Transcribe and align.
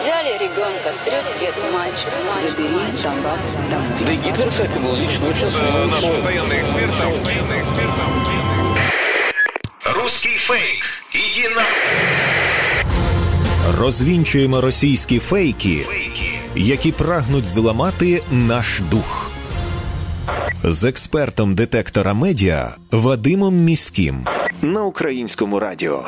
Взяли 0.00 0.32
ребенка, 0.38 0.92
трех 1.04 1.42
лет 1.42 1.54
мальчик, 1.72 2.08
забери 2.42 3.02
Донбасс 3.02 3.56
домой. 3.70 3.88
Да 4.06 4.12
и 4.12 4.16
Гитлер, 4.16 4.48
кстати, 4.48 4.78
был 4.78 4.94
лично 4.96 5.28
очень 5.28 5.46
Э, 5.46 5.86
Наш 5.86 6.00
человек. 6.00 6.22
постоянный 6.22 6.60
эксперт, 6.60 6.88
наш 6.98 7.12
постоянный 7.14 7.60
эксперт. 7.62 7.90
Русский 9.96 10.38
фейк. 10.38 10.82
Иди 11.14 11.48
на... 11.54 11.62
Розвінчуємо 13.80 14.60
російські 14.60 15.18
фейки, 15.18 15.86
які 16.54 16.92
прагнуть 16.92 17.46
зламати 17.46 18.22
наш 18.30 18.80
дух. 18.90 19.30
З 20.64 20.84
експертом 20.84 21.54
детектора 21.54 22.14
медіа 22.14 22.74
Вадимом 22.92 23.54
Міським 23.54 24.26
на 24.62 24.84
українському 24.84 25.60
радіо. 25.60 26.04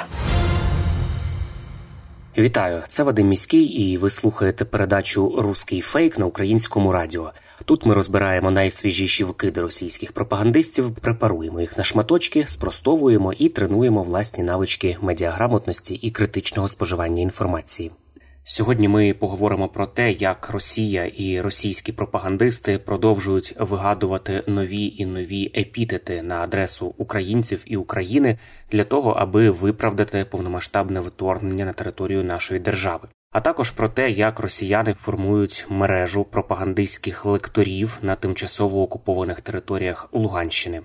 Вітаю, 2.38 2.84
це 2.88 3.04
Вадим 3.04 3.28
Міський, 3.28 3.64
і 3.64 3.98
ви 3.98 4.10
слухаєте 4.10 4.66
передачу 4.66 5.36
Руський 5.38 5.82
фейк 5.82 6.18
на 6.20 6.26
українському 6.26 6.92
радіо. 6.92 7.32
Тут 7.66 7.86
ми 7.86 7.94
розбираємо 7.94 8.52
найсвіжіші 8.52 9.24
вкиди 9.24 9.62
російських 9.62 10.12
пропагандистів, 10.12 10.96
препаруємо 10.96 11.62
їх 11.62 11.78
на 11.78 11.84
шматочки, 11.84 12.44
спростовуємо 12.48 13.34
і 13.34 13.50
тренуємо 13.50 14.04
власні 14.04 14.44
навички 14.44 14.98
медіаграмотності 15.02 15.96
і 15.96 16.12
критичного 16.12 16.68
споживання 16.68 17.22
інформації. 17.22 17.92
Сьогодні 18.46 18.88
ми 18.88 19.14
поговоримо 19.14 19.68
про 19.68 19.88
те, 19.88 20.12
як 20.12 20.50
Росія 20.50 21.06
і 21.06 21.42
російські 21.42 21.92
пропагандисти 21.92 22.78
продовжують 22.78 23.56
вигадувати 23.60 24.44
нові 24.48 24.96
і 24.98 25.06
нові 25.06 25.52
епітети 25.58 26.22
на 26.22 26.40
адресу 26.42 26.96
українців 26.98 27.64
і 27.66 27.78
України 27.78 28.38
для 28.72 28.84
того, 28.84 29.12
аби 29.12 29.50
виправдати 29.50 30.26
повномасштабне 30.26 31.00
вторгнення 31.00 31.66
на 31.66 31.74
територію 31.74 32.24
нашої 32.24 32.60
держави. 32.60 33.08
А 33.32 33.42
також 33.42 33.72
про 33.72 33.90
те, 33.90 34.12
як 34.12 34.40
росіяни 34.40 34.94
формують 34.94 35.66
мережу 35.70 36.24
пропагандистських 36.24 37.26
лекторів 37.26 37.98
на 38.02 38.16
тимчасово 38.16 38.82
окупованих 38.82 39.42
територіях 39.42 40.10
Луганщини. 40.12 40.82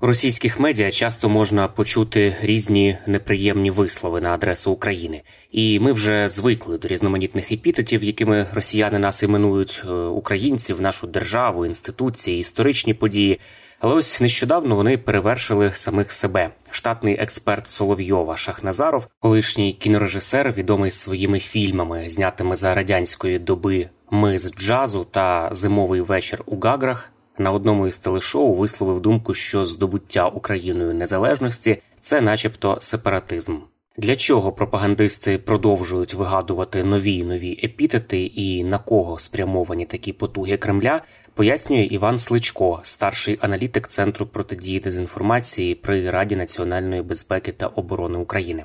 У 0.00 0.06
російських 0.06 0.60
медіа 0.60 0.90
часто 0.90 1.28
можна 1.28 1.68
почути 1.68 2.36
різні 2.40 2.98
неприємні 3.06 3.70
вислови 3.70 4.20
на 4.20 4.34
адресу 4.34 4.72
України, 4.72 5.22
і 5.50 5.80
ми 5.80 5.92
вже 5.92 6.28
звикли 6.28 6.78
до 6.78 6.88
різноманітних 6.88 7.52
епітетів, 7.52 8.04
якими 8.04 8.46
росіяни 8.54 8.98
нас 8.98 9.22
іменують 9.22 9.82
е, 9.84 9.90
українців, 9.90 10.80
нашу 10.80 11.06
державу, 11.06 11.66
інституції, 11.66 12.40
історичні 12.40 12.94
події. 12.94 13.40
Але 13.80 13.94
ось 13.94 14.20
нещодавно 14.20 14.76
вони 14.76 14.98
перевершили 14.98 15.70
самих 15.74 16.12
себе. 16.12 16.50
Штатний 16.70 17.14
експерт 17.14 17.68
Соловйова 17.68 18.36
Шахназаров, 18.36 19.06
колишній 19.20 19.72
кінорежисер, 19.72 20.52
відомий 20.52 20.90
своїми 20.90 21.40
фільмами, 21.40 22.08
знятими 22.08 22.56
за 22.56 22.74
радянської 22.74 23.38
доби 23.38 23.88
Ми 24.10 24.38
з 24.38 24.54
джазу 24.54 25.06
та 25.10 25.48
Зимовий 25.52 26.00
вечір 26.00 26.42
у 26.46 26.58
Гаграх 26.60 27.12
на 27.40 27.52
одному 27.52 27.86
із 27.86 27.98
телешоу 27.98 28.54
висловив 28.54 29.00
думку, 29.00 29.34
що 29.34 29.66
здобуття 29.66 30.28
Україною 30.28 30.94
незалежності 30.94 31.82
це, 32.00 32.20
начебто, 32.20 32.76
сепаратизм. 32.80 33.56
Для 33.96 34.16
чого 34.16 34.52
пропагандисти 34.52 35.38
продовжують 35.38 36.14
вигадувати 36.14 36.84
нові 36.84 37.24
нові 37.24 37.60
епітети 37.64 38.22
і 38.22 38.64
на 38.64 38.78
кого 38.78 39.18
спрямовані 39.18 39.86
такі 39.86 40.12
потуги 40.12 40.56
Кремля, 40.56 41.00
пояснює 41.34 41.82
Іван 41.84 42.18
Сличко, 42.18 42.80
старший 42.82 43.38
аналітик 43.40 43.88
Центру 43.88 44.26
протидії 44.26 44.80
дезінформації 44.80 45.74
при 45.74 46.10
Раді 46.10 46.36
національної 46.36 47.02
безпеки 47.02 47.52
та 47.52 47.66
оборони 47.66 48.18
України. 48.18 48.64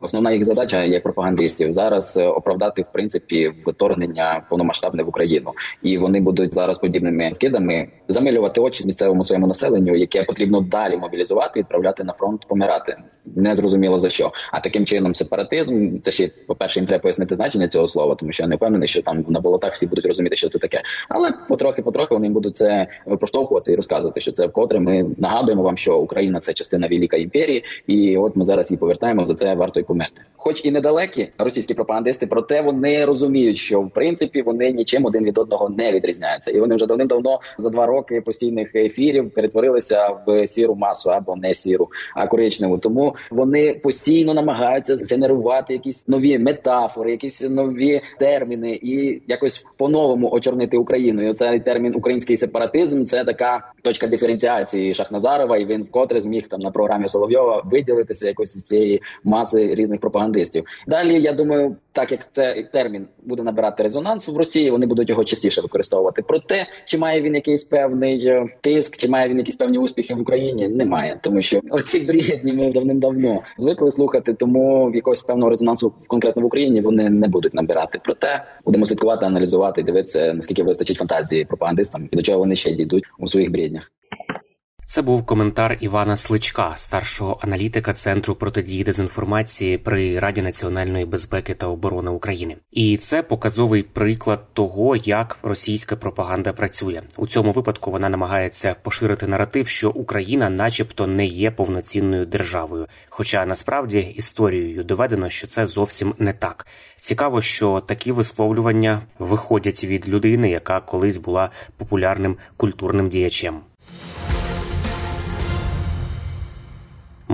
Основна 0.00 0.32
їх 0.32 0.44
задача 0.44 0.84
як 0.84 1.02
пропагандистів 1.02 1.72
зараз 1.72 2.16
е, 2.16 2.26
оправдати 2.26 2.82
в 2.82 2.92
принципі 2.92 3.52
вторгнення 3.66 4.42
повномасштабне 4.50 5.02
в 5.02 5.08
Україну, 5.08 5.52
і 5.82 5.98
вони 5.98 6.20
будуть 6.20 6.54
зараз 6.54 6.78
подібними 6.78 7.32
кидами 7.40 7.88
замилювати 8.08 8.60
очі 8.60 8.86
місцевому 8.86 9.24
своєму 9.24 9.46
населенню, 9.46 9.96
яке 9.96 10.24
потрібно 10.24 10.60
далі 10.60 10.96
мобілізувати, 10.96 11.60
відправляти 11.60 12.04
на 12.04 12.12
фронт, 12.12 12.46
помирати. 12.48 12.96
Не 13.36 13.54
зрозуміло 13.54 13.98
за 13.98 14.08
що. 14.08 14.32
А 14.52 14.60
таким 14.60 14.86
чином, 14.86 15.14
сепаратизм 15.14 15.98
це 16.02 16.10
ще 16.10 16.30
по 16.46 16.54
перше, 16.54 16.80
їм 16.80 16.86
треба 16.86 17.02
пояснити 17.02 17.34
значення 17.34 17.68
цього 17.68 17.88
слова, 17.88 18.14
тому 18.14 18.32
що 18.32 18.42
я 18.42 18.48
не 18.48 18.56
впевнений, 18.56 18.88
що 18.88 19.02
там 19.02 19.24
на 19.28 19.40
болотах 19.40 19.72
всі 19.72 19.86
будуть 19.86 20.06
розуміти, 20.06 20.36
що 20.36 20.48
це 20.48 20.58
таке. 20.58 20.82
Але 21.08 21.32
потрохи, 21.48 21.82
потрохи 21.82 22.14
вони 22.14 22.28
будуть 22.28 22.56
це 22.56 22.86
проштовхувати 23.20 23.72
і 23.72 23.76
розказувати, 23.76 24.20
що 24.20 24.32
це 24.32 24.46
вкотре 24.46 24.80
ми 24.80 25.06
нагадуємо 25.18 25.62
вам, 25.62 25.76
що 25.76 25.98
Україна 25.98 26.40
це 26.40 26.52
частина 26.52 26.88
Великої 26.88 27.22
імперії, 27.22 27.64
і 27.86 28.16
от 28.16 28.36
ми 28.36 28.44
зараз 28.44 28.70
її 28.70 28.78
повертаємо 28.78 29.24
за 29.24 29.34
це 29.34 29.54
варто 29.54 29.80
comer. 29.84 30.10
Хоч 30.44 30.64
і 30.64 30.70
недалекі 30.70 31.28
російські 31.38 31.74
пропагандисти, 31.74 32.26
проте 32.26 32.60
вони 32.60 33.04
розуміють, 33.04 33.58
що 33.58 33.80
в 33.80 33.90
принципі 33.90 34.42
вони 34.42 34.72
нічим 34.72 35.04
один 35.04 35.24
від 35.24 35.38
одного 35.38 35.68
не 35.68 35.92
відрізняються, 35.92 36.50
і 36.50 36.60
вони 36.60 36.74
вже 36.74 36.86
давним-давно 36.86 37.40
за 37.58 37.70
два 37.70 37.86
роки 37.86 38.20
постійних 38.20 38.74
ефірів 38.74 39.30
перетворилися 39.30 40.08
в 40.26 40.46
сіру 40.46 40.74
масу 40.74 41.10
або 41.10 41.36
не 41.36 41.54
сіру, 41.54 41.88
а 42.14 42.26
коричневу. 42.26 42.78
Тому 42.78 43.16
вони 43.30 43.74
постійно 43.74 44.34
намагаються 44.34 44.96
згенерувати 44.96 45.72
якісь 45.72 46.08
нові 46.08 46.38
метафори, 46.38 47.10
якісь 47.10 47.42
нові 47.42 48.00
терміни, 48.18 48.80
і 48.82 49.22
якось 49.26 49.66
по-новому 49.76 50.30
очорнити 50.30 50.76
Україну. 50.76 51.30
І 51.30 51.34
цей 51.34 51.60
термін 51.60 51.92
український 51.96 52.36
сепаратизм 52.36 53.04
це 53.04 53.24
така 53.24 53.72
точка 53.82 54.06
диференціації 54.06 54.94
Шахназарова, 54.94 55.56
і 55.56 55.64
він 55.64 55.82
вкотре 55.82 56.20
зміг 56.20 56.48
там 56.48 56.60
на 56.60 56.70
програмі 56.70 57.08
Соловйова 57.08 57.62
виділитися 57.64 58.26
якось 58.26 58.58
з 58.58 58.62
цієї 58.62 59.02
маси 59.24 59.74
різних 59.74 60.00
пропагандистів. 60.34 60.64
Далі 60.86 61.22
я 61.22 61.32
думаю, 61.32 61.76
так 61.92 62.12
як 62.12 62.32
цей 62.32 62.64
термін 62.72 63.06
буде 63.22 63.42
набирати 63.42 63.82
резонанс 63.82 64.28
в 64.28 64.36
Росії, 64.36 64.70
вони 64.70 64.86
будуть 64.86 65.08
його 65.08 65.24
частіше 65.24 65.60
використовувати. 65.60 66.22
Проте 66.22 66.66
чи 66.84 66.98
має 66.98 67.22
він 67.22 67.34
якийсь 67.34 67.64
певний 67.64 68.26
е, 68.26 68.46
тиск, 68.60 68.96
чи 68.96 69.08
має 69.08 69.28
він 69.28 69.38
якісь 69.38 69.56
певні 69.56 69.78
успіхи 69.78 70.14
в 70.14 70.20
Україні? 70.20 70.68
Немає, 70.68 71.18
тому 71.22 71.42
що 71.42 71.60
оці 71.70 72.00
бриєдні 72.00 72.52
ми 72.52 72.72
давним-давно 72.72 73.42
звикли 73.58 73.90
слухати. 73.90 74.34
Тому 74.34 74.92
якогось 74.94 75.22
певного 75.22 75.50
резонансу 75.50 75.92
конкретно 76.06 76.42
в 76.42 76.44
Україні 76.44 76.80
вони 76.80 77.10
не 77.10 77.28
будуть 77.28 77.54
набирати. 77.54 78.00
Проте 78.04 78.44
будемо 78.64 78.86
слідкувати, 78.86 79.26
аналізувати, 79.26 79.82
дивитися 79.82 80.34
наскільки 80.34 80.62
вистачить 80.62 80.96
фантазії 80.96 81.44
пропагандистам 81.44 82.08
і 82.12 82.16
до 82.16 82.22
чого 82.22 82.38
вони 82.38 82.56
ще 82.56 82.72
дійдуть 82.72 83.04
у 83.18 83.28
своїх 83.28 83.50
бреднях. 83.50 83.90
Це 84.94 85.02
був 85.02 85.26
коментар 85.26 85.78
Івана 85.80 86.16
Сличка, 86.16 86.72
старшого 86.76 87.38
аналітика 87.42 87.92
Центру 87.92 88.34
протидії 88.34 88.84
дезінформації 88.84 89.78
при 89.78 90.18
Раді 90.18 90.42
національної 90.42 91.04
безпеки 91.04 91.54
та 91.54 91.66
оборони 91.66 92.10
України. 92.10 92.56
І 92.70 92.96
це 92.96 93.22
показовий 93.22 93.82
приклад 93.82 94.40
того, 94.52 94.96
як 94.96 95.38
російська 95.42 95.96
пропаганда 95.96 96.52
працює. 96.52 97.02
У 97.16 97.26
цьому 97.26 97.52
випадку 97.52 97.90
вона 97.90 98.08
намагається 98.08 98.76
поширити 98.82 99.26
наратив, 99.26 99.68
що 99.68 99.90
Україна, 99.90 100.50
начебто, 100.50 101.06
не 101.06 101.26
є 101.26 101.50
повноцінною 101.50 102.26
державою. 102.26 102.86
Хоча 103.08 103.46
насправді 103.46 103.98
історією 103.98 104.84
доведено, 104.84 105.28
що 105.28 105.46
це 105.46 105.66
зовсім 105.66 106.14
не 106.18 106.32
так. 106.32 106.66
Цікаво, 106.96 107.42
що 107.42 107.80
такі 107.80 108.12
висловлювання 108.12 109.00
виходять 109.18 109.84
від 109.84 110.08
людини, 110.08 110.50
яка 110.50 110.80
колись 110.80 111.16
була 111.16 111.50
популярним 111.76 112.36
культурним 112.56 113.08
діячем. 113.08 113.60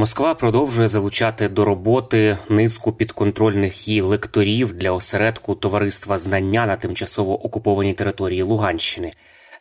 Москва 0.01 0.35
продовжує 0.35 0.89
залучати 0.89 1.49
до 1.49 1.65
роботи 1.65 2.39
низку 2.49 2.93
підконтрольних 2.93 3.89
їй 3.89 4.01
лекторів 4.01 4.73
для 4.73 4.93
осередку 4.93 5.55
товариства 5.55 6.19
знання 6.19 6.67
на 6.67 6.77
тимчасово 6.77 7.45
окупованій 7.45 7.95
території 7.95 8.43
Луганщини. 8.43 9.11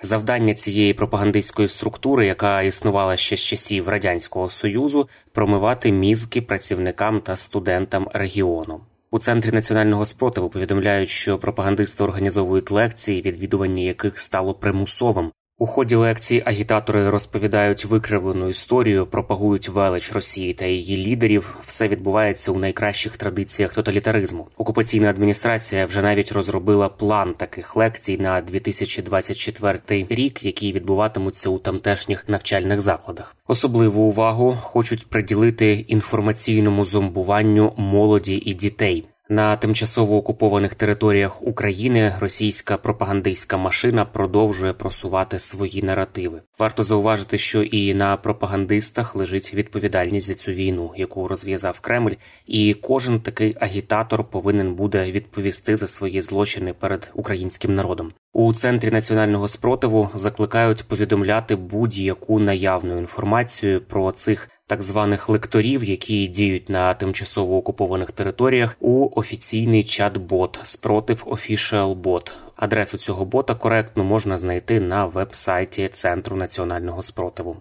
Завдання 0.01 0.53
цієї 0.53 0.93
пропагандистської 0.93 1.67
структури, 1.67 2.25
яка 2.25 2.61
існувала 2.61 3.17
ще 3.17 3.37
з 3.37 3.39
часів 3.39 3.89
радянського 3.89 4.49
союзу, 4.49 5.09
промивати 5.33 5.91
мізки 5.91 6.41
працівникам 6.41 7.21
та 7.21 7.35
студентам 7.35 8.07
регіону. 8.13 8.81
У 9.11 9.19
центрі 9.19 9.51
національного 9.51 10.05
спротиву 10.05 10.49
повідомляють, 10.49 11.09
що 11.09 11.37
пропагандисти 11.37 12.03
організовують 12.03 12.71
лекції, 12.71 13.21
відвідування 13.21 13.83
яких 13.83 14.19
стало 14.19 14.53
примусовим. 14.53 15.31
У 15.61 15.65
ході 15.65 15.95
лекцій 15.95 16.43
агітатори 16.45 17.09
розповідають 17.09 17.85
викривлену 17.85 18.49
історію, 18.49 19.05
пропагують 19.05 19.69
велич 19.69 20.13
Росії 20.13 20.53
та 20.53 20.65
її 20.65 20.97
лідерів. 20.97 21.57
Все 21.65 21.87
відбувається 21.87 22.51
у 22.51 22.59
найкращих 22.59 23.17
традиціях 23.17 23.73
тоталітаризму. 23.73 24.47
Окупаційна 24.57 25.09
адміністрація 25.09 25.85
вже 25.85 26.01
навіть 26.01 26.31
розробила 26.31 26.89
план 26.89 27.33
таких 27.33 27.75
лекцій 27.75 28.17
на 28.17 28.41
2024 28.41 29.79
рік, 30.09 30.43
які 30.43 30.71
відбуватимуться 30.71 31.49
у 31.49 31.57
тамтешніх 31.57 32.29
навчальних 32.29 32.81
закладах. 32.81 33.35
Особливу 33.47 34.01
увагу 34.01 34.57
хочуть 34.61 35.07
приділити 35.07 35.73
інформаційному 35.73 36.85
зомбуванню 36.85 37.73
молоді 37.77 38.35
і 38.45 38.53
дітей. 38.53 39.05
На 39.31 39.55
тимчасово 39.55 40.17
окупованих 40.17 40.75
територіях 40.75 41.43
України 41.43 42.15
російська 42.19 42.77
пропагандистська 42.77 43.57
машина 43.57 44.05
продовжує 44.05 44.73
просувати 44.73 45.39
свої 45.39 45.83
наративи. 45.83 46.41
Варто 46.59 46.83
зауважити, 46.83 47.37
що 47.37 47.63
і 47.63 47.93
на 47.93 48.17
пропагандистах 48.17 49.15
лежить 49.15 49.53
відповідальність 49.53 50.25
за 50.27 50.33
цю 50.33 50.51
війну, 50.51 50.91
яку 50.97 51.27
розв'язав 51.27 51.79
Кремль, 51.79 52.13
і 52.47 52.73
кожен 52.73 53.19
такий 53.19 53.55
агітатор 53.59 54.23
повинен 54.23 54.73
буде 54.73 55.11
відповісти 55.11 55.75
за 55.75 55.87
свої 55.87 56.21
злочини 56.21 56.73
перед 56.73 57.11
українським 57.13 57.75
народом. 57.75 58.11
У 58.33 58.53
центрі 58.53 58.91
національного 58.91 59.47
спротиву 59.47 60.09
закликають 60.13 60.83
повідомляти 60.87 61.55
будь-яку 61.55 62.39
наявну 62.39 62.97
інформацію 62.97 63.81
про 63.81 64.11
цих 64.11 64.49
так 64.69 64.83
званих 64.83 65.29
лекторів, 65.29 65.83
які 65.83 66.27
діють 66.27 66.69
на 66.69 66.93
тимчасово 66.93 67.57
окупованих 67.57 68.11
територіях, 68.11 68.75
у 68.79 69.09
офіційний 69.19 69.83
чат-бот 69.83 70.59
спротив 70.63 71.23
Official 71.27 72.01
Bot. 72.01 72.31
Адресу 72.55 72.97
цього 72.97 73.25
бота 73.25 73.55
коректно 73.55 74.03
можна 74.03 74.37
знайти 74.37 74.79
на 74.79 75.05
веб-сайті 75.05 75.87
Центру 75.87 76.37
національного 76.37 77.01
спротиву. 77.01 77.57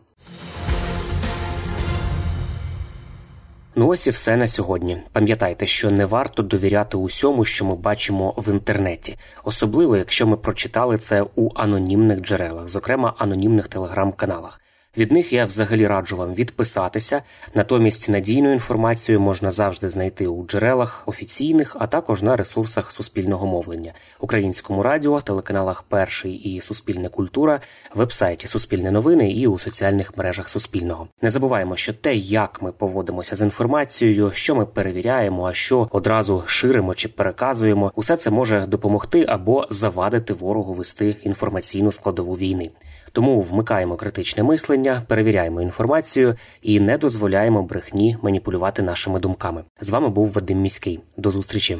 Ну 3.75 3.89
ось 3.89 4.07
і 4.07 4.11
все 4.11 4.37
на 4.37 4.49
сьогодні. 4.49 4.99
Пам'ятайте, 5.13 5.67
що 5.67 5.91
не 5.91 6.07
варто 6.07 6.43
довіряти 6.43 6.97
усьому, 6.97 7.45
що 7.45 7.65
ми 7.65 7.75
бачимо 7.75 8.35
в 8.37 8.53
інтернеті, 8.53 9.17
особливо 9.45 9.97
якщо 9.97 10.27
ми 10.27 10.37
прочитали 10.37 10.99
це 10.99 11.25
у 11.37 11.51
анонімних 11.55 12.21
джерелах, 12.21 12.69
зокрема 12.69 13.15
анонімних 13.19 13.69
телеграм-каналах. 13.69 14.61
Від 14.99 15.13
них 15.13 15.33
я 15.33 15.45
взагалі 15.45 15.87
раджу 15.87 16.17
вам 16.17 16.35
відписатися. 16.35 17.23
Натомість 17.55 18.09
надійну 18.09 18.53
інформацію 18.53 19.21
можна 19.21 19.51
завжди 19.51 19.89
знайти 19.89 20.27
у 20.27 20.47
джерелах 20.47 21.03
офіційних, 21.07 21.77
а 21.81 21.87
також 21.87 22.23
на 22.23 22.37
ресурсах 22.37 22.93
суспільного 22.93 23.47
мовлення, 23.47 23.93
українському 24.21 24.83
радіо, 24.83 25.21
телеканалах 25.21 25.83
Перший 25.83 26.33
і 26.33 26.61
Суспільне 26.61 27.09
культура, 27.09 27.61
вебсайті 27.95 28.47
Суспільне 28.47 28.91
новини 28.91 29.33
і 29.33 29.47
у 29.47 29.59
соціальних 29.59 30.17
мережах 30.17 30.49
Суспільного. 30.49 31.09
Не 31.23 31.31
забуваємо, 31.31 31.77
що 31.77 31.93
те, 31.93 32.15
як 32.17 32.63
ми 32.63 32.73
поводимося 32.73 33.37
з 33.37 33.41
інформацією, 33.41 34.31
що 34.33 34.55
ми 34.55 34.67
перевіряємо, 34.67 35.47
а 35.47 35.53
що 35.53 35.89
одразу 35.91 36.43
ширимо 36.47 36.95
чи 36.95 37.09
переказуємо, 37.09 37.93
усе 37.95 38.17
це 38.17 38.31
може 38.31 38.67
допомогти 38.67 39.27
або 39.29 39.67
завадити 39.71 40.33
ворогу 40.33 40.75
вести 40.75 41.17
інформаційну 41.23 41.93
складову 41.93 42.35
війни. 42.35 42.71
Тому 43.19 43.43
вмикаємо 43.43 43.97
критичне 43.97 44.43
мислення, 44.43 45.03
перевіряємо 45.07 45.63
інформацію 45.63 46.35
і 46.63 46.81
не 46.81 46.99
дозволяємо 46.99 47.63
брехні 47.63 48.17
маніпулювати 48.23 48.83
нашими 48.83 49.21
думками. 49.21 49.65
З 49.81 49.91
вами 49.91 50.09
був 50.09 50.33
Вадим 50.33 50.59
Міський. 50.61 51.01
До 51.17 51.31
зустрічі. 51.31 51.79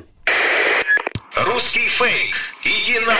Русский 1.47 1.83
фейк. 1.83 2.35
Иди 2.65 3.07
на... 3.07 3.17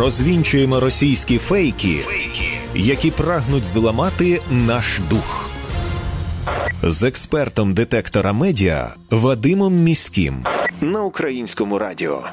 Розвінчуємо 0.00 0.80
російські 0.80 1.38
фейки, 1.38 1.98
Фейки. 2.06 2.58
які 2.74 3.10
прагнуть 3.10 3.66
зламати 3.66 4.40
наш 4.50 5.00
дух. 5.10 5.50
З 6.82 7.02
експертом 7.02 7.74
детектора 7.74 8.32
медіа 8.32 8.94
Вадимом 9.10 9.74
Міським 9.74 10.44
на 10.80 11.04
українському 11.04 11.78
радіо. 11.78 12.24